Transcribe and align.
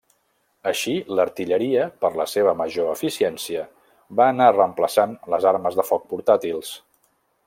Així 0.69 0.93
l'artilleria, 1.17 1.83
per 2.05 2.11
la 2.21 2.25
seva 2.31 2.55
major 2.63 2.89
eficiència, 2.95 3.67
va 4.21 4.27
anar 4.37 4.51
reemplaçant 4.57 5.17
les 5.35 5.49
armes 5.55 5.79
de 5.81 5.87
foc 5.93 6.09
portàtils. 6.15 6.73